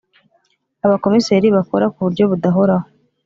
[0.85, 2.85] Abakomiseri bakora ku buryo budahoraho